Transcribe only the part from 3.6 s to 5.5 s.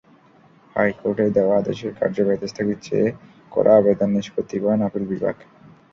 আবেদন নিষ্পত্তি করেন আপিল বিভাগ।